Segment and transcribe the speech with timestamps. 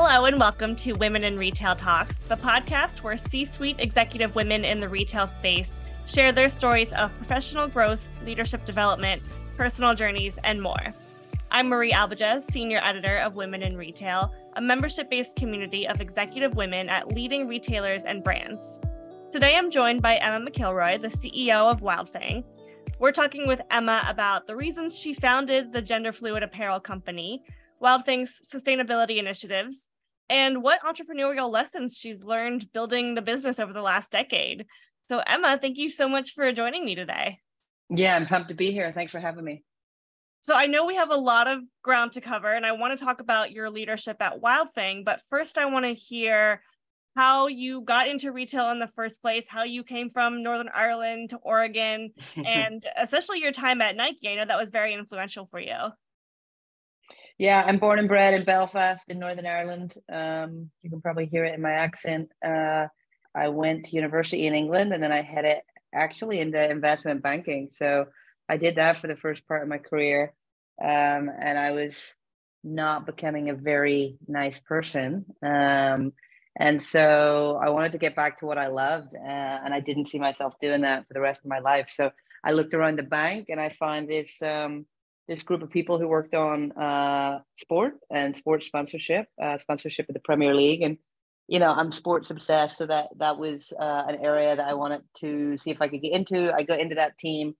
[0.00, 4.64] Hello, and welcome to Women in Retail Talks, the podcast where C suite executive women
[4.64, 9.20] in the retail space share their stories of professional growth, leadership development,
[9.56, 10.94] personal journeys, and more.
[11.50, 16.54] I'm Marie Albiges, Senior Editor of Women in Retail, a membership based community of executive
[16.54, 18.78] women at leading retailers and brands.
[19.32, 22.44] Today I'm joined by Emma McIlroy, the CEO of Wildfang.
[23.00, 27.42] We're talking with Emma about the reasons she founded the gender fluid apparel company,
[27.82, 29.88] Wildfang's sustainability initiatives,
[30.30, 34.66] and what entrepreneurial lessons she's learned building the business over the last decade.
[35.08, 37.38] So, Emma, thank you so much for joining me today.
[37.88, 38.92] Yeah, I'm pumped to be here.
[38.92, 39.64] Thanks for having me.
[40.42, 43.04] So, I know we have a lot of ground to cover, and I want to
[43.04, 45.04] talk about your leadership at Wildfang.
[45.04, 46.62] But first, I want to hear
[47.16, 51.30] how you got into retail in the first place, how you came from Northern Ireland
[51.30, 52.12] to Oregon,
[52.46, 54.28] and especially your time at Nike.
[54.28, 55.74] I know that was very influential for you.
[57.38, 59.94] Yeah, I'm born and bred in Belfast in Northern Ireland.
[60.12, 62.32] Um, you can probably hear it in my accent.
[62.44, 62.88] Uh,
[63.32, 65.58] I went to university in England and then I headed
[65.94, 67.68] actually into investment banking.
[67.72, 68.06] So
[68.48, 70.34] I did that for the first part of my career.
[70.82, 71.94] Um, and I was
[72.64, 75.24] not becoming a very nice person.
[75.40, 76.14] Um,
[76.58, 79.14] and so I wanted to get back to what I loved.
[79.14, 79.20] Uh,
[79.64, 81.88] and I didn't see myself doing that for the rest of my life.
[81.88, 82.10] So
[82.42, 84.42] I looked around the bank and I found this.
[84.42, 84.86] Um,
[85.28, 90.14] this group of people who worked on uh, sport and sports sponsorship, uh, sponsorship of
[90.14, 90.96] the Premier League, and
[91.46, 95.02] you know I'm sports obsessed, so that that was uh, an area that I wanted
[95.18, 96.52] to see if I could get into.
[96.52, 97.54] I got into that team.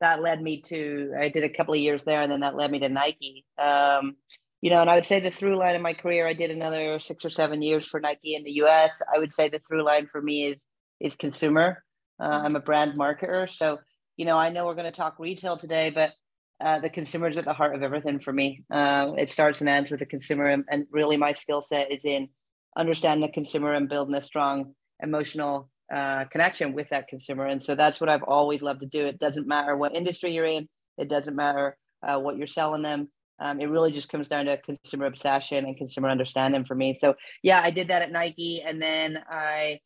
[0.00, 2.70] That led me to I did a couple of years there, and then that led
[2.70, 3.44] me to Nike.
[3.58, 4.16] Um,
[4.62, 7.00] you know, and I would say the through line in my career, I did another
[7.00, 9.00] six or seven years for Nike in the U.S.
[9.14, 10.66] I would say the through line for me is
[11.00, 11.84] is consumer.
[12.18, 13.78] Uh, I'm a brand marketer, so
[14.16, 16.12] you know I know we're going to talk retail today, but
[16.60, 18.62] uh, the consumer is at the heart of everything for me.
[18.70, 22.04] Uh, it starts and ends with the consumer, and, and really my skill set is
[22.04, 22.28] in
[22.76, 27.46] understanding the consumer and building a strong emotional uh, connection with that consumer.
[27.46, 29.06] And so that's what I've always loved to do.
[29.06, 30.68] It doesn't matter what industry you're in.
[30.98, 31.76] It doesn't matter
[32.06, 33.08] uh, what you're selling them.
[33.40, 36.92] Um, it really just comes down to consumer obsession and consumer understanding for me.
[36.94, 39.80] So yeah, I did that at Nike, and then I,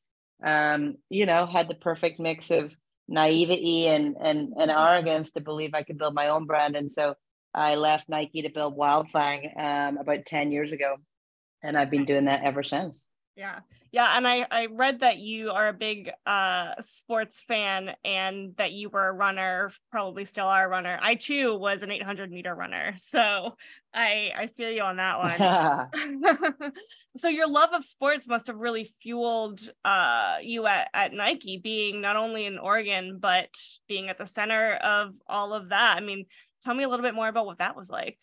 [0.45, 2.75] um, you know, had the perfect mix of
[3.09, 6.77] naivety and, and, and arrogance to believe I could build my own brand.
[6.77, 7.15] And so
[7.53, 10.97] I left Nike to build Wildfang um, about 10 years ago.
[11.63, 13.07] And I've been doing that ever since.
[13.37, 13.61] Yeah.
[13.91, 14.17] Yeah.
[14.17, 18.91] And I, I read that you are a big uh, sports fan and that you
[18.91, 20.99] were a runner, probably still are a runner.
[21.03, 22.95] I too was an 800 meter runner.
[23.09, 23.57] So
[23.93, 26.73] I, I feel you on that one.
[27.17, 32.01] so your love of sports must have really fueled uh, you at, at Nike, being
[32.01, 33.51] not only in Oregon, but
[33.89, 35.97] being at the center of all of that.
[35.97, 36.27] I mean,
[36.63, 38.19] tell me a little bit more about what that was like.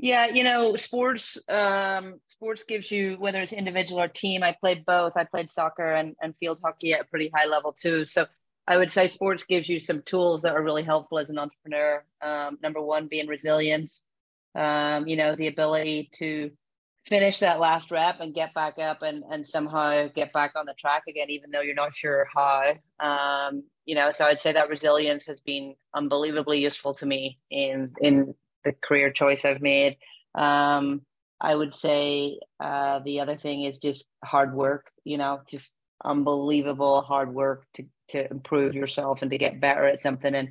[0.00, 4.44] Yeah, you know, sports um, sports gives you whether it's individual or team.
[4.44, 5.16] I played both.
[5.16, 8.04] I played soccer and, and field hockey at a pretty high level too.
[8.04, 8.26] So
[8.68, 12.04] I would say sports gives you some tools that are really helpful as an entrepreneur.
[12.22, 14.04] Um, number one being resilience.
[14.54, 16.52] Um, you know, the ability to
[17.08, 20.74] finish that last rep and get back up and, and somehow get back on the
[20.74, 22.74] track again, even though you're not sure how.
[23.00, 27.92] Um, you know, so I'd say that resilience has been unbelievably useful to me in
[28.00, 28.34] in
[28.64, 29.96] the career choice I've made.
[30.34, 31.02] Um,
[31.40, 34.90] I would say uh, the other thing is just hard work.
[35.04, 35.72] You know, just
[36.04, 40.34] unbelievable hard work to to improve yourself and to get better at something.
[40.34, 40.50] And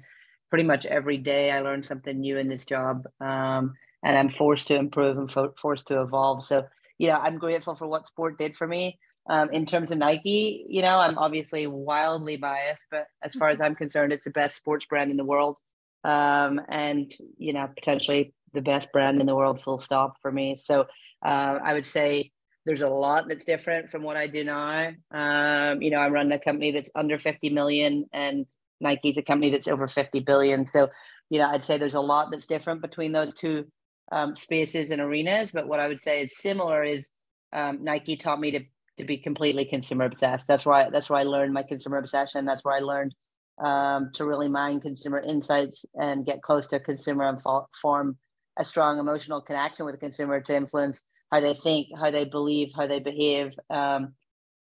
[0.49, 3.73] pretty much every day I learn something new in this job, um,
[4.03, 6.45] and I'm forced to improve and fo- forced to evolve.
[6.45, 6.65] So
[6.97, 8.99] yeah, I'm grateful for what sport did for me.
[9.29, 13.59] Um, in terms of Nike, you know, I'm obviously wildly biased, but as far as
[13.59, 15.57] I'm concerned, it's the best sports brand in the world
[16.03, 20.55] um, and you know potentially the best brand in the world full stop for me.
[20.55, 20.81] So
[21.25, 22.31] uh, i would say
[22.65, 24.89] there's a lot that's different from what i do now.
[25.11, 28.45] Um, you know i'm running a company that's under 50 million and
[28.79, 30.67] nike's a company that's over 50 billion.
[30.73, 30.89] So
[31.29, 33.65] you know i'd say there's a lot that's different between those two
[34.11, 35.51] um, spaces and arenas.
[35.51, 37.09] But what i would say is similar is
[37.53, 38.63] um, nike taught me to
[38.97, 40.47] to be completely consumer obsessed.
[40.47, 42.45] That's why that's why i learned my consumer obsession.
[42.45, 43.13] That's where i learned
[43.59, 48.17] um, to really mine consumer insights and get close to consumer and fo- form
[48.57, 52.69] a strong emotional connection with the consumer to influence how they think, how they believe,
[52.75, 53.51] how they behave.
[53.69, 54.13] Um,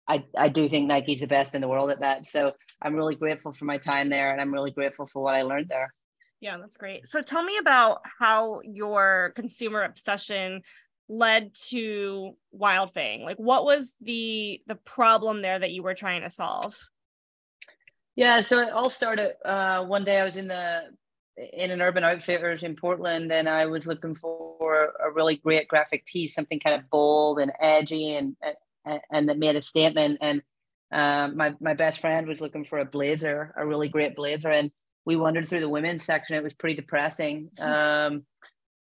[0.09, 2.27] I, I do think Nike's the best in the world at that.
[2.27, 5.43] So I'm really grateful for my time there and I'm really grateful for what I
[5.43, 5.93] learned there.
[6.41, 7.09] Yeah, that's great.
[7.09, 10.63] So tell me about how your consumer obsession
[11.09, 13.23] led to Wildfang.
[13.25, 16.77] Like what was the the problem there that you were trying to solve?
[18.17, 20.83] Yeah, so it all started uh, one day I was in the
[21.37, 26.05] in an Urban Outfitters in Portland, and I was looking for a really great graphic
[26.05, 28.37] tee, something kind of bold and edgy, and
[28.85, 30.19] and, and that made a statement.
[30.21, 30.43] And
[30.93, 34.71] um, my my best friend was looking for a blazer, a really great blazer, and
[35.07, 36.37] we wandered through the women's section.
[36.37, 38.25] It was pretty depressing, um,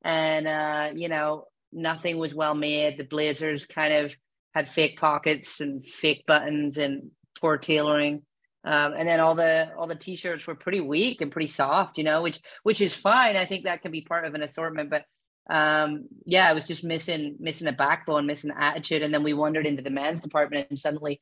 [0.04, 2.98] and uh, you know nothing was well made.
[2.98, 4.16] The blazers kind of
[4.56, 8.24] had fake pockets and fake buttons and poor tailoring.
[8.64, 12.04] Um, and then all the all the t-shirts were pretty weak and pretty soft, you
[12.04, 13.38] know, which which is fine.
[13.38, 15.06] I think that can be part of an assortment, but
[15.50, 19.02] um, yeah, I was just missing missing a backbone, missing attitude.
[19.02, 21.22] And then we wandered into the men's department, and suddenly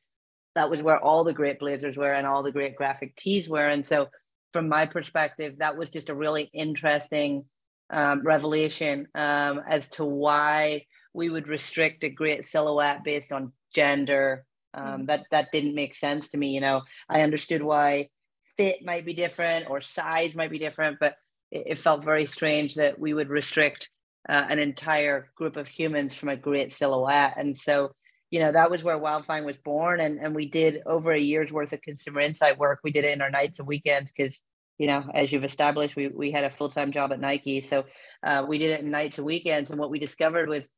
[0.54, 3.68] that was where all the great blazers were and all the great graphic tees were.
[3.68, 4.08] And so,
[4.52, 7.44] from my perspective, that was just a really interesting
[7.90, 10.84] um, revelation um, as to why
[11.14, 14.44] we would restrict a great silhouette based on gender
[14.74, 15.06] um, mm.
[15.06, 16.82] that that didn't make sense to me you know?
[17.08, 18.08] I understood why
[18.56, 21.16] fit might be different or size might be different but
[21.50, 23.88] it, it felt very strange that we would restrict
[24.28, 27.34] uh, an entire group of humans from a great silhouette.
[27.36, 27.92] And so
[28.30, 31.50] you know that was where Wildfang was born and and we did over a year's
[31.50, 32.80] worth of consumer insight work.
[32.84, 34.42] We did it in our nights and weekends because
[34.76, 37.62] you know as you've established we, we had a full-time job at nike.
[37.62, 37.86] So
[38.22, 40.68] uh, we did it in nights and weekends and what we discovered was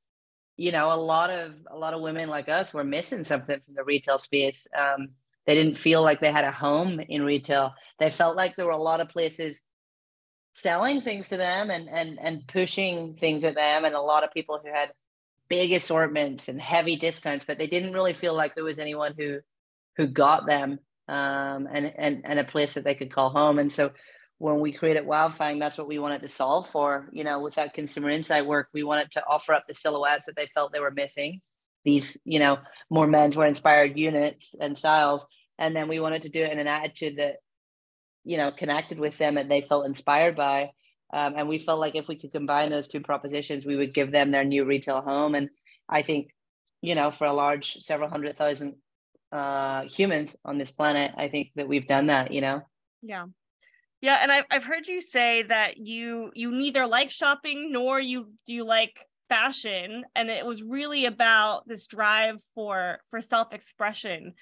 [0.61, 3.75] you know, a lot of a lot of women like us were missing something from
[3.75, 4.67] the retail space.
[4.79, 5.09] Um,
[5.47, 7.73] they didn't feel like they had a home in retail.
[7.99, 9.62] They felt like there were a lot of places
[10.53, 14.35] selling things to them and and and pushing things at them, and a lot of
[14.35, 14.93] people who had
[15.49, 19.39] big assortments and heavy discounts, but they didn't really feel like there was anyone who
[19.97, 20.79] who got them
[21.09, 23.59] um, and and and a place that they could call home.
[23.59, 23.93] And so
[24.41, 27.11] when we created Wildfang, that's what we wanted to solve for.
[27.13, 30.35] You know, with that consumer insight work, we wanted to offer up the silhouettes that
[30.35, 31.43] they felt they were missing,
[31.85, 32.57] these, you know,
[32.89, 35.27] more menswear inspired units and styles.
[35.59, 37.37] And then we wanted to do it in an attitude that,
[38.25, 40.71] you know, connected with them and they felt inspired by.
[41.13, 44.11] Um, and we felt like if we could combine those two propositions, we would give
[44.11, 45.35] them their new retail home.
[45.35, 45.51] And
[45.87, 46.31] I think,
[46.81, 48.77] you know, for a large several hundred thousand
[49.33, 52.63] uh, humans on this planet, I think that we've done that, you know?
[53.03, 53.27] Yeah.
[54.00, 58.32] Yeah, and I've I've heard you say that you you neither like shopping nor you
[58.47, 64.35] do you like fashion, and it was really about this drive for for self expression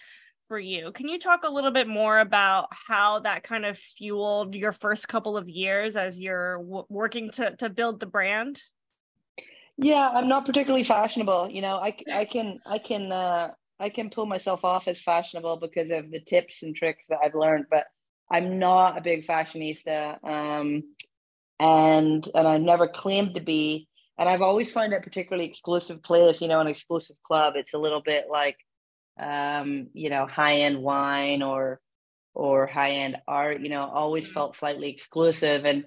[0.46, 0.92] for you.
[0.92, 5.06] Can you talk a little bit more about how that kind of fueled your first
[5.08, 8.62] couple of years as you're w- working to to build the brand?
[9.76, 11.50] Yeah, I'm not particularly fashionable.
[11.50, 13.50] You know, I I can I can uh,
[13.80, 17.34] I can pull myself off as fashionable because of the tips and tricks that I've
[17.34, 17.86] learned, but
[18.30, 20.82] I'm not a big fashionista, um,
[21.58, 23.88] and and I've never claimed to be.
[24.18, 27.54] And I've always found a particularly exclusive place, you know, an exclusive club.
[27.56, 28.56] It's a little bit like,
[29.18, 31.80] um, you know, high end wine or
[32.34, 33.60] or high end art.
[33.60, 34.32] You know, always mm-hmm.
[34.34, 35.84] felt slightly exclusive, and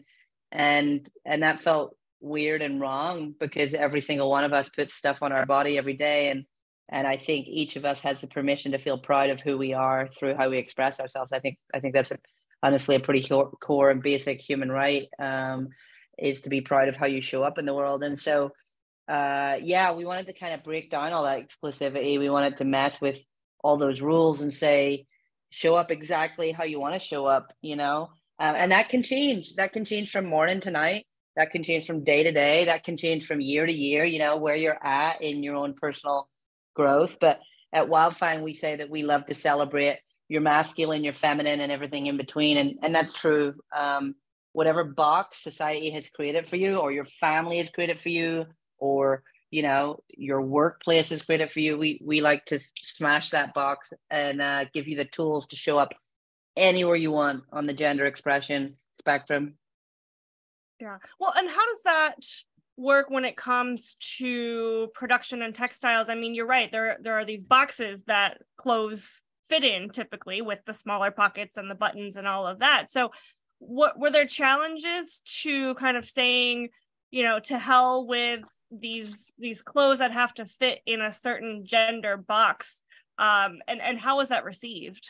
[0.51, 5.17] and and that felt weird and wrong because every single one of us puts stuff
[5.21, 6.45] on our body every day, and
[6.91, 9.73] and I think each of us has the permission to feel proud of who we
[9.73, 11.31] are through how we express ourselves.
[11.31, 12.17] I think I think that's a,
[12.61, 13.27] honestly a pretty
[13.61, 15.69] core and basic human right um,
[16.17, 18.03] is to be proud of how you show up in the world.
[18.03, 18.51] And so,
[19.07, 22.19] uh, yeah, we wanted to kind of break down all that exclusivity.
[22.19, 23.17] We wanted to mess with
[23.63, 25.05] all those rules and say,
[25.49, 27.53] show up exactly how you want to show up.
[27.61, 29.55] You know, um, and that can change.
[29.55, 31.05] That can change from morning to night.
[31.37, 32.65] That can change from day to day.
[32.65, 34.03] That can change from year to year.
[34.03, 36.27] You know, where you're at in your own personal
[36.73, 37.17] growth.
[37.19, 37.39] But
[37.73, 42.07] at Wildfang, we say that we love to celebrate your masculine, your feminine, and everything
[42.07, 42.57] in between.
[42.57, 43.55] And, and that's true.
[43.75, 44.15] Um,
[44.53, 48.45] whatever box society has created for you, or your family has created for you,
[48.77, 53.53] or you know your workplace has created for you, we we like to smash that
[53.53, 55.93] box and uh, give you the tools to show up
[56.57, 59.55] anywhere you want on the gender expression spectrum.
[60.79, 60.97] Yeah.
[61.19, 62.15] Well, and how does that
[62.81, 67.25] work when it comes to production and textiles i mean you're right there there are
[67.25, 69.21] these boxes that clothes
[69.51, 72.89] fit in typically with the smaller pockets and the buttons and all of that.
[72.89, 73.11] So
[73.59, 76.69] what were there challenges to kind of saying
[77.11, 81.65] you know to hell with these these clothes that have to fit in a certain
[81.65, 82.81] gender box?
[83.17, 85.09] Um and and how was that received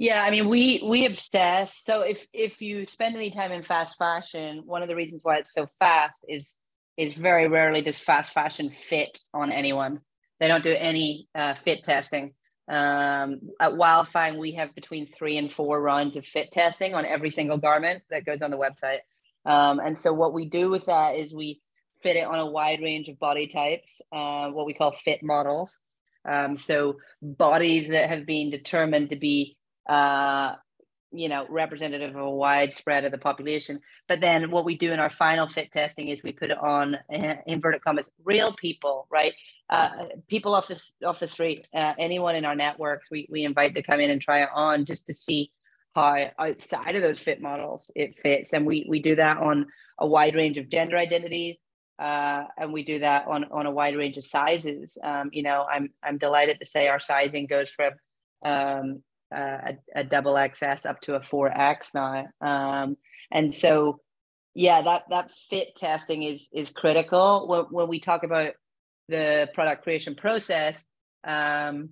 [0.00, 1.76] yeah, I mean, we we obsess.
[1.82, 5.38] So if if you spend any time in fast fashion, one of the reasons why
[5.38, 6.56] it's so fast is
[6.96, 10.00] is very rarely does fast fashion fit on anyone.
[10.38, 12.34] They don't do any uh, fit testing.
[12.70, 17.32] Um, at Wildfang, we have between three and four rounds of fit testing on every
[17.32, 19.00] single garment that goes on the website.
[19.44, 21.60] Um, and so what we do with that is we
[22.02, 25.76] fit it on a wide range of body types, uh, what we call fit models.
[26.28, 29.57] Um, so bodies that have been determined to be
[29.88, 30.54] uh,
[31.10, 33.80] you know representative of a wide spread of the population.
[34.08, 36.96] But then what we do in our final fit testing is we put it on
[37.12, 39.32] uh, inverted commas real people right?
[39.70, 43.74] Uh, people off the off the street uh, anyone in our networks we, we invite
[43.74, 45.50] to come in and try it on just to see
[45.94, 48.52] how outside of those fit models it fits.
[48.52, 49.66] And we we do that on
[49.98, 51.56] a wide range of gender identities
[51.98, 54.98] uh, and we do that on on a wide range of sizes.
[55.02, 57.92] Um, you know i'm i'm delighted to say our sizing goes from
[58.44, 62.26] um, a, a, double XS up to a 4X now.
[62.40, 62.96] Um,
[63.30, 64.00] and so,
[64.54, 67.46] yeah, that, that fit testing is, is critical.
[67.48, 68.52] When, when we talk about
[69.08, 70.84] the product creation process,
[71.24, 71.90] um,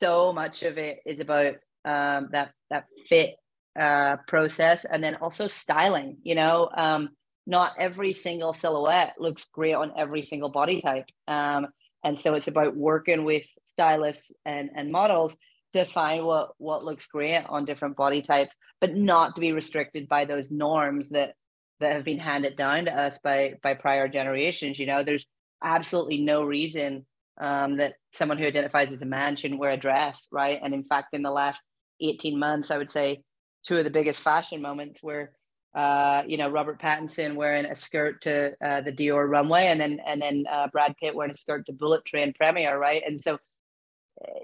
[0.00, 1.54] so much of it is about
[1.84, 3.34] um, that, that fit
[3.78, 7.10] uh, process and then also styling, you know, um,
[7.46, 11.06] not every single silhouette looks great on every single body type.
[11.26, 11.68] Um,
[12.04, 15.36] and so it's about working with stylists and, and models
[15.72, 20.24] define what what looks great on different body types, but not to be restricted by
[20.24, 21.34] those norms that
[21.80, 24.78] that have been handed down to us by by prior generations.
[24.78, 25.26] You know, there's
[25.62, 27.06] absolutely no reason
[27.40, 30.60] um, that someone who identifies as a man shouldn't wear a dress, right?
[30.62, 31.62] And in fact, in the last
[32.00, 33.22] 18 months, I would say
[33.64, 35.32] two of the biggest fashion moments were
[35.74, 40.00] uh, you know, Robert Pattinson wearing a skirt to uh, the Dior runway, and then
[40.06, 43.02] and then uh, Brad Pitt wearing a skirt to Bullet Train premiere, right?
[43.06, 43.38] And so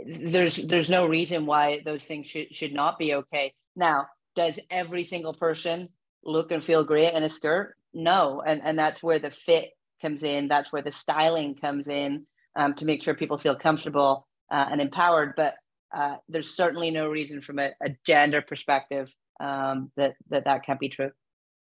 [0.06, 3.54] there's there's no reason why those things should should not be okay.
[3.76, 5.88] Now, does every single person
[6.24, 7.76] look and feel great in a skirt?
[7.92, 9.70] No, and and that's where the fit
[10.00, 10.48] comes in.
[10.48, 14.80] That's where the styling comes in um, to make sure people feel comfortable uh, and
[14.80, 15.34] empowered.
[15.36, 15.54] But
[15.94, 19.10] uh, there's certainly no reason from a, a gender perspective
[19.40, 21.10] um, that that that can't be true.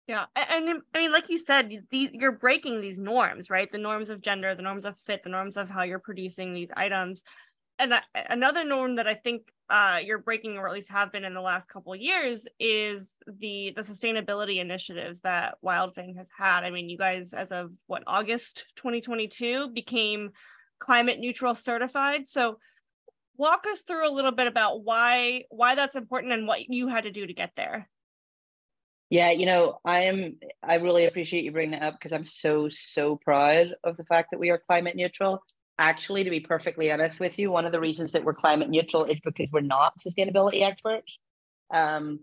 [0.08, 3.70] Yeah, and I mean, like you said, these you're breaking these norms, right?
[3.70, 6.70] The norms of gender, the norms of fit, the norms of how you're producing these
[6.78, 7.24] items
[7.80, 11.34] and another norm that I think uh, you're breaking, or at least have been in
[11.34, 16.64] the last couple of years, is the the sustainability initiatives that Wildfang has had.
[16.64, 20.32] I mean, you guys, as of what August 2022, became
[20.80, 22.28] climate neutral certified.
[22.28, 22.60] So,
[23.36, 27.04] walk us through a little bit about why why that's important and what you had
[27.04, 27.90] to do to get there.
[29.10, 30.38] Yeah, you know, I am.
[30.64, 34.32] I really appreciate you bringing it up because I'm so so proud of the fact
[34.32, 35.42] that we are climate neutral
[35.80, 39.06] actually, to be perfectly honest with you, one of the reasons that we're climate neutral
[39.06, 41.18] is because we're not sustainability experts.
[41.74, 42.20] Um,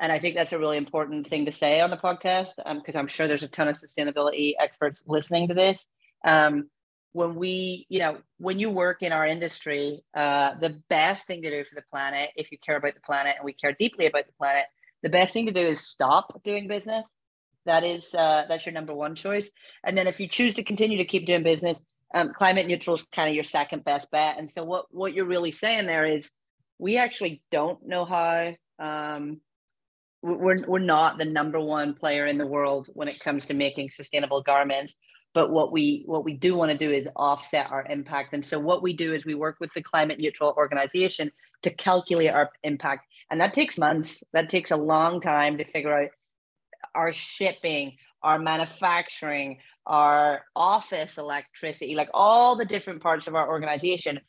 [0.00, 3.00] and I think that's a really important thing to say on the podcast because um,
[3.00, 5.86] I'm sure there's a ton of sustainability experts listening to this.
[6.24, 6.70] Um,
[7.12, 11.50] when we, you know, when you work in our industry, uh, the best thing to
[11.50, 14.26] do for the planet, if you care about the planet and we care deeply about
[14.26, 14.64] the planet,
[15.02, 17.12] the best thing to do is stop doing business.
[17.66, 19.50] That is, uh, that's your number one choice.
[19.84, 21.82] And then if you choose to continue to keep doing business,
[22.14, 24.38] um, climate neutral is kind of your second best bet.
[24.38, 26.30] And so what what you're really saying there is
[26.78, 29.40] we actually don't know how um,
[30.22, 33.90] we're we're not the number one player in the world when it comes to making
[33.90, 34.94] sustainable garments.
[35.32, 38.32] But what we what we do want to do is offset our impact.
[38.32, 41.30] And so what we do is we work with the climate neutral organization
[41.62, 43.06] to calculate our impact.
[43.30, 44.24] And that takes months.
[44.32, 46.10] That takes a long time to figure out
[46.94, 49.58] our shipping, our manufacturing,
[49.90, 54.20] our office electricity, like all the different parts of our organization,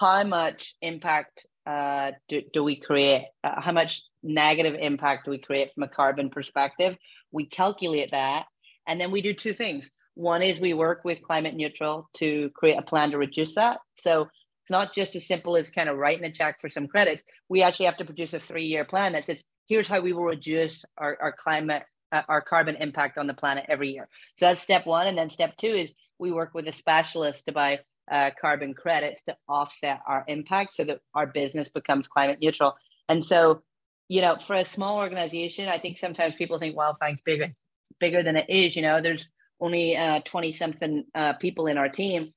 [0.00, 3.26] how much impact uh, do, do we create?
[3.42, 6.96] Uh, how much negative impact do we create from a carbon perspective?
[7.32, 8.46] We calculate that.
[8.86, 9.90] And then we do two things.
[10.14, 13.78] One is we work with climate neutral to create a plan to reduce that.
[13.96, 17.24] So it's not just as simple as kind of writing a check for some credits.
[17.48, 20.24] We actually have to produce a three year plan that says, here's how we will
[20.24, 24.08] reduce our, our climate our carbon impact on the planet every year.
[24.36, 25.06] So that's step one.
[25.06, 29.22] And then step two is we work with a specialist to buy uh, carbon credits
[29.22, 32.76] to offset our impact so that our business becomes climate neutral.
[33.08, 33.62] And so,
[34.08, 37.54] you know, for a small organization, I think sometimes people think Wildfang's bigger,
[38.00, 38.76] bigger than it is.
[38.76, 39.28] You know, there's
[39.60, 42.32] only 20 uh, something uh, people in our team.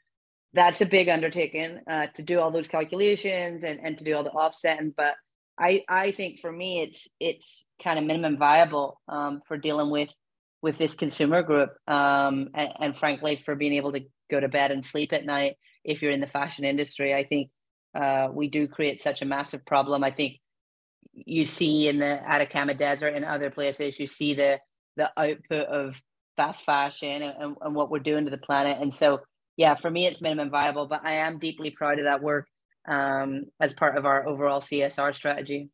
[0.53, 4.23] That's a big undertaking uh, to do all those calculations and, and to do all
[4.23, 4.93] the offsetting.
[4.95, 5.15] But
[5.61, 10.09] I I think for me it's it's kind of minimum viable um, for dealing with
[10.61, 14.69] with this consumer group um, and, and, frankly for being able to go to bed
[14.69, 17.15] and sleep at night if you're in the fashion industry.
[17.15, 17.49] I think
[17.95, 20.03] uh, we do create such a massive problem.
[20.03, 20.37] I think
[21.13, 24.59] you see in the atacama desert and other places you see the
[24.97, 25.95] the output of
[26.37, 28.77] fast fashion and, and what we're doing to the planet.
[28.81, 29.21] And so
[29.57, 32.47] yeah for me it's minimum viable but i am deeply proud of that work
[32.87, 35.69] um, as part of our overall CSR strategy.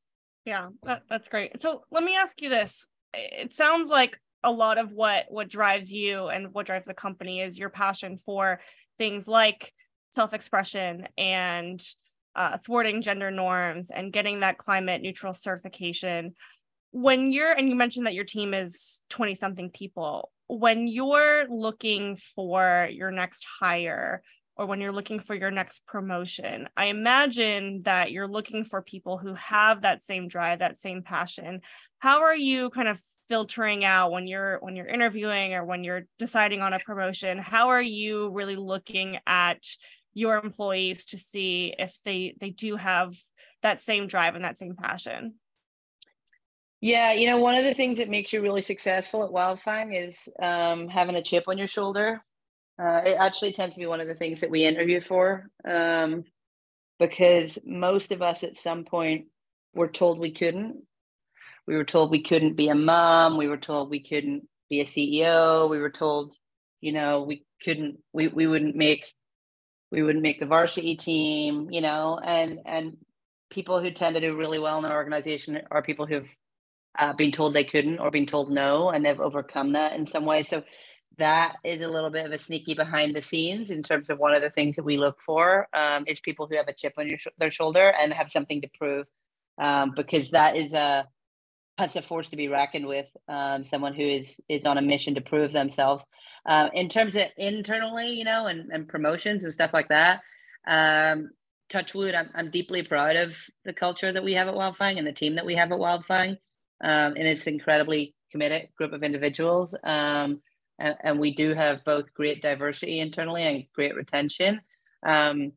[0.46, 1.62] Yeah, that, that's great.
[1.62, 2.88] So let me ask you this.
[3.14, 7.42] It sounds like a lot of what what drives you and what drives the company
[7.42, 8.60] is your passion for
[8.98, 9.74] things like
[10.12, 11.84] self-expression and
[12.36, 16.34] uh, thwarting gender norms and getting that climate neutral certification.
[16.92, 22.18] when you're and you mentioned that your team is 20 something people when you're looking
[22.36, 24.22] for your next hire
[24.58, 26.68] or when you're looking for your next promotion.
[26.76, 31.62] I imagine that you're looking for people who have that same drive that same passion.
[32.00, 33.00] How are you kind of
[33.30, 37.38] filtering out when you're when you're interviewing or when you're deciding on a promotion?
[37.38, 39.64] How are you really looking at
[40.14, 43.16] your employees to see if they they do have
[43.62, 45.36] that same drive and that same passion?
[46.80, 50.30] Yeah, you know, one of the things that makes you really successful at Wildfang is
[50.42, 52.22] um, having a chip on your shoulder.
[52.82, 56.24] Uh, it actually tends to be one of the things that we interview for um,
[57.00, 59.26] because most of us at some point
[59.74, 60.78] were told we couldn't.
[61.68, 63.38] We were told we couldn't be a mom.
[63.38, 65.70] We were told we couldn't be a CEO.
[65.70, 66.36] We were told,
[66.82, 69.06] you know, we couldn't, we, we wouldn't make,
[69.92, 72.98] we wouldn't make the varsity team, you know, and, and
[73.50, 76.30] people who tend to do really well in an organization are people who've
[77.00, 80.26] uh, been told they couldn't or been told no, and they've overcome that in some
[80.26, 80.44] way.
[80.44, 80.64] So
[81.18, 84.36] that is a little bit of a sneaky behind the scenes in terms of one
[84.36, 87.16] of the things that we look for um, is people who have a chip on
[87.16, 89.08] sh- their shoulder and have something to prove,
[89.58, 91.08] um, because that is a
[91.78, 93.08] that's a force to be reckoned with.
[93.28, 96.04] Um, someone who is is on a mission to prove themselves.
[96.46, 100.22] Uh, in terms of internally, you know, and, and promotions and stuff like that.
[100.68, 101.30] Um,
[101.70, 105.12] touchwood, I'm, I'm deeply proud of the culture that we have at Wildfang and the
[105.12, 106.38] team that we have at Wildfang
[106.82, 109.76] um, and it's an incredibly committed group of individuals.
[110.80, 114.62] And, and, we do have both great diversity internally and great retention.
[115.06, 115.54] Um,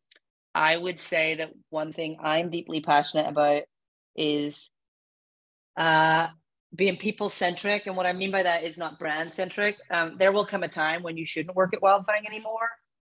[0.54, 3.64] I would say that one thing I'm deeply passionate about
[4.16, 4.70] is
[5.76, 6.28] uh,
[6.74, 7.86] being people centric.
[7.86, 9.76] And what I mean by that is not brand centric.
[9.90, 12.70] Um, there will come a time when you shouldn't work at Wildfang anymore.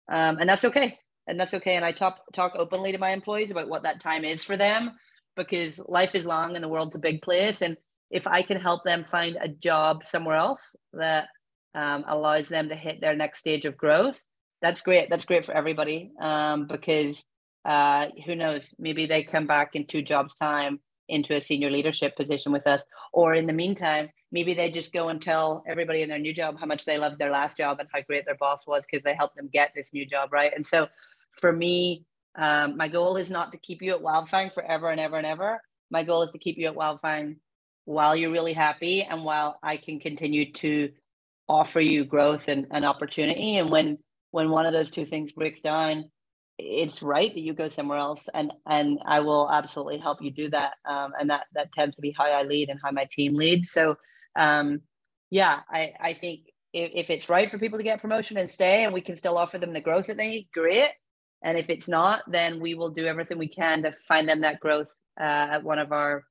[0.09, 0.97] Um, and that's okay.
[1.27, 1.75] And that's okay.
[1.75, 4.91] And I talk, talk openly to my employees about what that time is for them
[5.35, 7.61] because life is long and the world's a big place.
[7.61, 7.77] And
[8.09, 11.29] if I can help them find a job somewhere else that
[11.75, 14.21] um, allows them to hit their next stage of growth,
[14.61, 15.09] that's great.
[15.09, 17.23] That's great for everybody um, because
[17.65, 20.79] uh, who knows, maybe they come back in two jobs' time
[21.09, 22.83] into a senior leadership position with us.
[23.11, 26.57] Or in the meantime, maybe they just go and tell everybody in their new job
[26.59, 29.15] how much they loved their last job and how great their boss was because they
[29.15, 30.53] helped them get this new job, right?
[30.55, 30.87] And so
[31.33, 32.05] for me,
[32.35, 35.61] um, my goal is not to keep you at Wildfang forever and ever and ever.
[35.89, 37.37] My goal is to keep you at Wildfang
[37.85, 40.91] while you're really happy and while I can continue to
[41.51, 43.57] offer you growth and, and opportunity.
[43.57, 43.97] And when
[44.31, 46.05] when one of those two things breaks down,
[46.57, 50.49] it's right that you go somewhere else and and I will absolutely help you do
[50.49, 50.73] that.
[50.89, 53.71] Um, and that that tends to be how I lead and how my team leads.
[53.71, 53.97] So
[54.35, 54.81] um,
[55.29, 56.41] yeah, I, I think
[56.73, 59.37] if, if it's right for people to get promotion and stay and we can still
[59.37, 60.91] offer them the growth that they need, great.
[61.43, 64.59] And if it's not, then we will do everything we can to find them that
[64.59, 66.23] growth uh, at one of our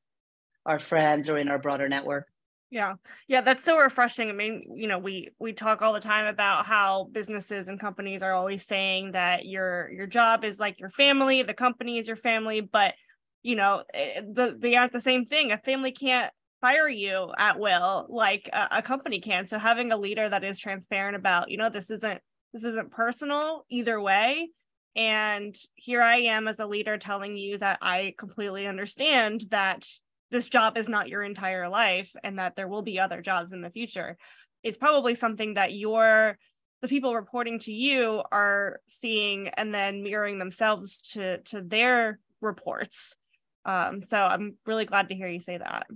[0.66, 2.26] our friends or in our broader network
[2.70, 2.94] yeah.
[3.26, 4.28] Yeah that's so refreshing.
[4.28, 8.22] I mean you know we we talk all the time about how businesses and companies
[8.22, 12.16] are always saying that your your job is like your family the company is your
[12.16, 12.94] family but
[13.42, 15.52] you know eh, the, they aren't the same thing.
[15.52, 19.48] A family can't fire you at will like a, a company can.
[19.48, 22.20] So having a leader that is transparent about you know this isn't
[22.52, 24.50] this isn't personal either way.
[24.96, 29.86] And here i am as a leader telling you that i completely understand that
[30.30, 33.62] this job is not your entire life and that there will be other jobs in
[33.62, 34.16] the future
[34.62, 36.36] it's probably something that your
[36.82, 43.16] the people reporting to you are seeing and then mirroring themselves to to their reports.
[43.66, 45.86] Um, so i'm really glad to hear you say that.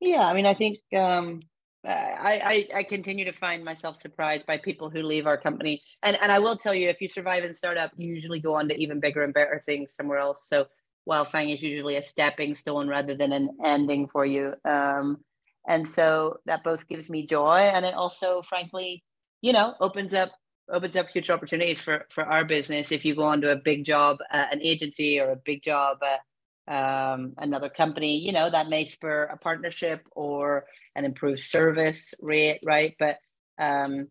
[0.00, 1.40] Yeah i mean i think um,
[1.84, 5.82] I, I, I continue to find myself surprised by people who leave our company.
[6.02, 8.68] And and i will tell you if you survive in startup you usually go on
[8.68, 10.46] to even bigger and better things somewhere else.
[10.46, 10.66] So
[11.08, 14.54] Wildfang is usually a stepping stone rather than an ending for you.
[14.64, 15.18] Um,
[15.66, 19.04] and so that both gives me joy and it also, frankly,
[19.40, 20.32] you know, opens up
[20.70, 22.92] opens up future opportunities for for our business.
[22.92, 25.98] If you go on to a big job at an agency or a big job
[26.02, 26.20] at
[26.68, 32.60] um, another company you know that may spur a partnership or an improved service rate
[32.62, 32.94] right?
[32.98, 33.16] But
[33.58, 34.08] um,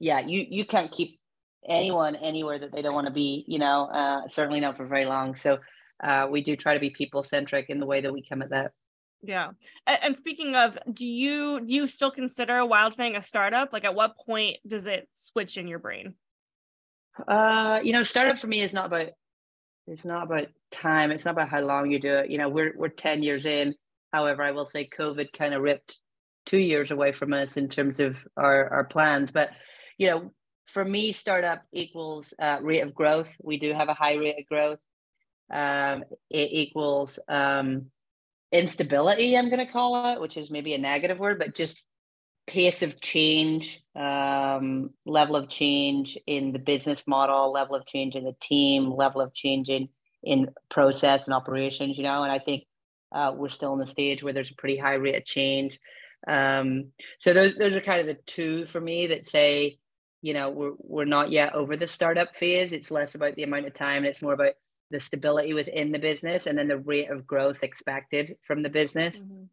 [0.00, 1.20] yeah you you can't keep
[1.68, 5.04] anyone anywhere that they don't want to be you know uh, certainly not for very
[5.04, 5.36] long.
[5.36, 5.58] So
[6.02, 8.50] uh, we do try to be people centric in the way that we come at
[8.50, 8.72] that.
[9.22, 9.50] Yeah.
[9.86, 13.72] And, speaking of, do you do you still consider Wildfang a startup?
[13.72, 16.14] Like, at what point does it switch in your brain?
[17.26, 19.08] Uh, you know, startup for me is not about
[19.88, 21.10] it's not about time.
[21.10, 22.30] It's not about how long you do it.
[22.30, 23.74] You know, we're we're ten years in.
[24.12, 25.98] However, I will say COVID kind of ripped
[26.46, 29.32] two years away from us in terms of our our plans.
[29.32, 29.50] But
[29.96, 30.32] you know,
[30.66, 33.32] for me, startup equals uh, rate of growth.
[33.42, 34.78] We do have a high rate of growth
[35.52, 37.86] um, it equals um,
[38.52, 41.82] instability, I'm going to call it, which is maybe a negative word, but just
[42.46, 48.24] pace of change, um, level of change in the business model, level of change in
[48.24, 49.88] the team, level of change in,
[50.22, 52.64] in process and operations, you know, and I think
[53.12, 55.78] uh, we're still in the stage where there's a pretty high rate of change.
[56.26, 59.78] Um, so those, those are kind of the two for me that say,
[60.20, 62.72] you know, we're, we're not yet over the startup phase.
[62.72, 63.98] It's less about the amount of time.
[63.98, 64.54] And it's more about
[64.90, 69.22] the stability within the business and then the rate of growth expected from the business.
[69.22, 69.44] Mm-hmm.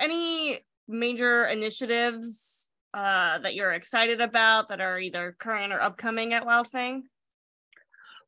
[0.00, 6.44] Any major initiatives uh, that you're excited about that are either current or upcoming at
[6.44, 7.02] Wildfang?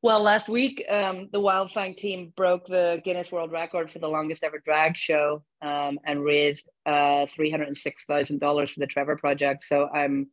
[0.02, 4.42] Well, last week, um, the Wildfang team broke the Guinness World Record for the longest
[4.42, 9.62] ever drag show um, and raised uh, $306,000 for the Trevor Project.
[9.64, 10.28] So I'm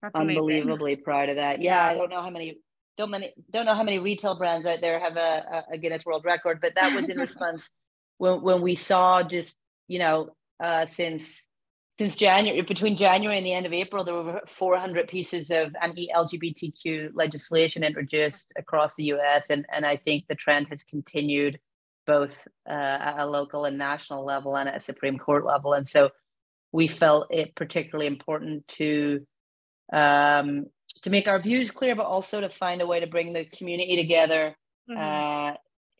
[0.00, 1.04] That's unbelievably amazing.
[1.04, 1.60] proud of that.
[1.60, 2.60] Yeah, I don't know how many
[3.00, 6.24] don't many don't know how many retail brands out there have a, a Guinness World
[6.24, 7.70] Record, but that was in response
[8.18, 9.56] when when we saw just
[9.88, 10.30] you know
[10.62, 11.40] uh, since
[11.98, 17.10] since January, between January and the end of April, there were 400 pieces of anti-LGBTQ
[17.12, 21.58] legislation introduced across the U.S., and and I think the trend has continued
[22.06, 22.36] both
[22.68, 22.72] uh,
[23.08, 26.10] at a local and national level and at a Supreme Court level, and so
[26.72, 29.26] we felt it particularly important to
[29.92, 30.66] um,
[31.02, 33.96] to make our views clear, but also to find a way to bring the community
[33.96, 34.56] together
[34.90, 34.98] mm-hmm.
[35.00, 35.54] uh,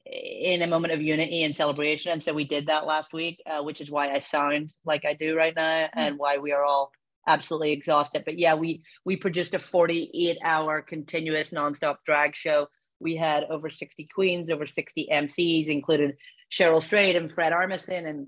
[0.07, 2.13] in a moment of unity and celebration.
[2.13, 5.15] And so we did that last week, uh, which is why I sound like I
[5.15, 5.99] do right now mm-hmm.
[5.99, 6.93] and why we are all
[7.27, 8.23] absolutely exhausted.
[8.25, 12.69] But yeah, we we produced a 48 hour continuous nonstop drag show.
[12.99, 16.17] We had over 60 queens, over 60 MCs, included
[16.51, 18.27] Cheryl Strayed and Fred Armisen and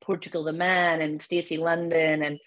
[0.00, 2.38] Portugal the Man and Stacy London and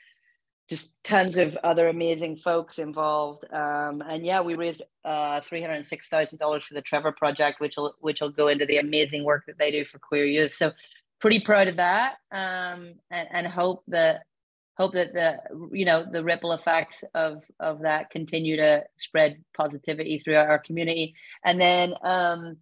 [0.71, 3.43] just tons of other amazing folks involved.
[3.51, 7.59] Um, and yeah, we raised uh, three hundred six thousand dollars for the Trevor Project,
[7.59, 10.55] which will which will go into the amazing work that they do for queer youth.
[10.55, 10.71] So
[11.19, 14.21] pretty proud of that, um, and and hope that
[14.77, 15.39] hope that the
[15.73, 21.15] you know the ripple effects of of that continue to spread positivity throughout our community.
[21.43, 22.55] And then um,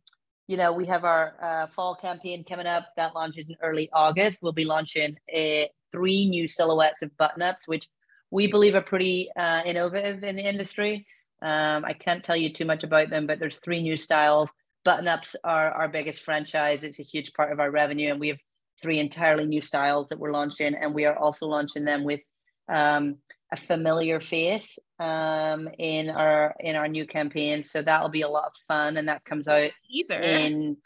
[0.48, 4.39] you know we have our uh, fall campaign coming up that launches in early August.
[4.41, 7.88] We'll be launching a three new silhouettes of button ups, which
[8.32, 11.06] we believe are pretty uh, innovative in the industry.
[11.42, 14.52] Um, I can't tell you too much about them, but there's three new styles.
[14.86, 16.84] Button ups are our biggest franchise.
[16.84, 18.39] It's a huge part of our revenue, and we have
[18.82, 22.22] three entirely new styles that we're launching, and we are also launching them with
[22.70, 23.18] um,
[23.52, 27.63] a familiar face um, in our in our new campaign.
[27.63, 29.72] So that'll be a lot of fun, and that comes out
[30.22, 30.78] in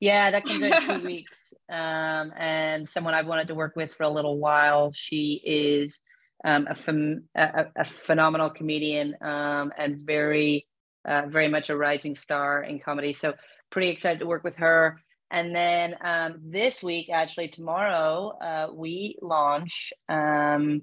[0.00, 1.52] yeah, that comes out in two weeks.
[1.70, 4.92] Um, and someone I've wanted to work with for a little while.
[4.92, 6.00] She is
[6.44, 10.66] um, a, ph- a, a, phenomenal comedian um, and very,
[11.04, 13.12] uh, very much a rising star in comedy.
[13.12, 13.34] So
[13.70, 15.00] pretty excited to work with her.
[15.30, 20.82] And then um, this week, actually tomorrow, uh, we launch um,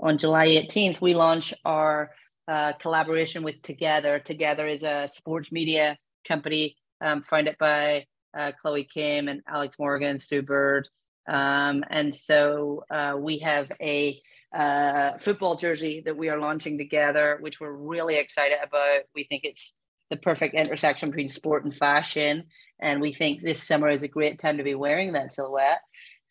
[0.00, 1.00] on July 18th.
[1.00, 2.10] We launch our
[2.48, 4.24] uh, collaboration with TOGETHXR.
[4.24, 8.06] TOGETHXR is a sports media company um, founded by
[8.36, 10.88] uh, Chloe Kim and Alex Morgan, Sue Bird.
[11.28, 14.20] Um, and so uh, we have a
[14.54, 19.02] uh, football jersey that we are launching together, which we're really excited about.
[19.14, 19.72] We think it's
[20.10, 22.44] the perfect intersection between sport and fashion.
[22.80, 25.80] And we think this summer is a great time to be wearing that silhouette.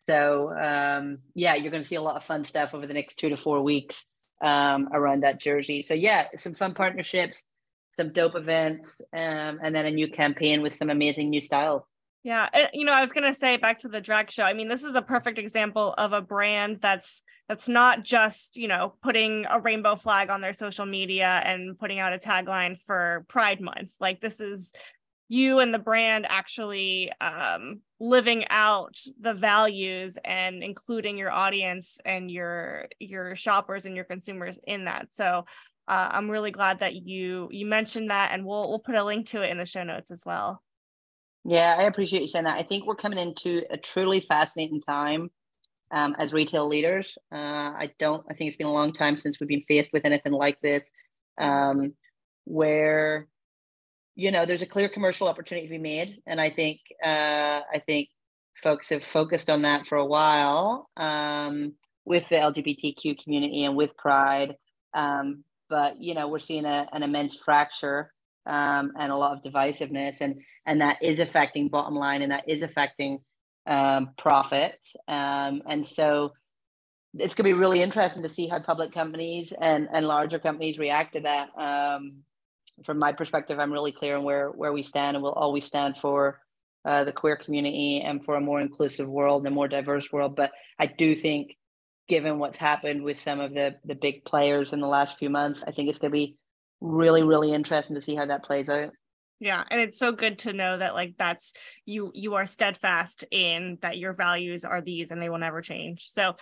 [0.08, 3.18] So, um, yeah, you're going to see a lot of fun stuff over the next
[3.18, 4.06] two to four weeks
[4.42, 5.82] um, around that jersey.
[5.82, 7.44] So, yeah, some fun partnerships,
[7.98, 11.82] some dope events, um, and then a new campaign with some amazing new styles.
[12.26, 14.42] Yeah, you know, I was gonna say back to the drag show.
[14.42, 18.68] I mean, this is a perfect example of a brand that's that's not just you
[18.68, 23.28] know putting a rainbow flag on their social media and putting out a tagline for
[23.30, 23.92] Pride Month.
[24.00, 24.74] Like this is
[25.28, 32.32] you and the brand actually um, living out the values and including your audience and
[32.32, 35.10] your your shoppers and your consumers in that.
[35.12, 35.46] So
[35.88, 39.28] uh, I'm really glad that you you mentioned that, and we'll we'll put a link
[39.28, 40.64] to it in the show notes as well.
[41.46, 42.58] Yeah, I appreciate you saying that.
[42.60, 45.30] I think we're coming into a truly fascinating time
[45.92, 47.18] um, as retail leaders.
[47.32, 50.06] Uh, I don't, I think it's been a long time since we've been faced with
[50.06, 50.92] anything like this,
[51.40, 51.94] um,
[52.46, 53.28] where,
[54.16, 56.18] you know, there's a clear commercial opportunity to be made.
[56.28, 58.10] And I think, uh, I think
[58.56, 61.74] folks have focused on that for a while um,
[62.06, 64.56] with the LGBTQ community and with Pride.
[64.96, 68.12] Um, but, you know, we're seeing a, an immense fracture
[68.46, 72.48] um, and a lot of divisiveness, and and that is affecting bottom line, and that
[72.48, 73.20] is affecting
[73.68, 74.96] um, profits.
[75.08, 76.34] Um, and so
[77.18, 80.78] it's going to be really interesting to see how public companies and and larger companies
[80.78, 81.50] react to that.
[81.58, 82.24] Um,
[82.84, 85.96] from my perspective, I'm really clear on where where we stand, and we'll always stand
[86.02, 86.40] for
[86.84, 90.36] uh, the queer community and for a more inclusive world and a more diverse world.
[90.36, 91.56] But I do think,
[92.08, 95.64] given what's happened with some of the the big players in the last few months,
[95.66, 96.38] I think it's going to be
[96.86, 98.92] really, really interesting to see how that plays out.
[99.40, 101.54] Yeah, and it's so good to know that like that's
[101.86, 106.06] you you are steadfast in that your values are these and they will never change.
[106.10, 106.36] So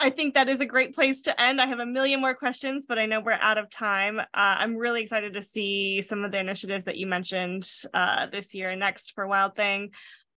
[0.00, 1.60] I think that is a great place to end.
[1.60, 4.18] I have a million more questions, but I know we're out of time.
[4.18, 8.52] Uh, I'm really excited to see some of the initiatives that you mentioned uh, this
[8.52, 9.90] year and next for Wildfang.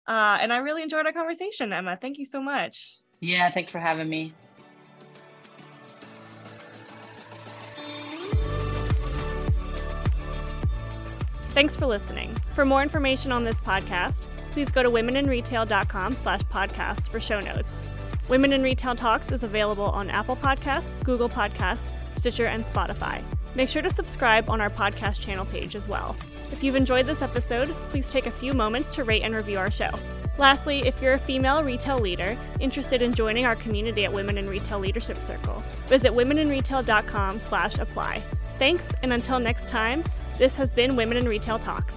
[0.06, 1.98] Uh, and I really enjoyed our conversation, Emma.
[2.00, 2.98] Thank you so much.
[3.20, 4.32] Yeah, thanks for having me.
[11.58, 12.36] Thanks for listening.
[12.54, 17.88] For more information on this podcast, please go to womeninretail.com slash podcasts for show notes.
[18.28, 23.24] Women in Retail Talks is available on Apple Podcasts, Google Podcasts, Stitcher, and Spotify.
[23.56, 26.14] Make sure to subscribe on our podcast channel page as well.
[26.52, 29.72] If you've enjoyed this episode, please take a few moments to rate and review our
[29.72, 29.90] show.
[30.38, 34.48] Lastly, if you're a female retail leader interested in joining our community at Women in
[34.48, 38.22] Retail Leadership Circle, visit womeninretail.com slash apply.
[38.60, 40.04] Thanks, and until next time,
[40.38, 41.96] this has been Women in Retail Talks.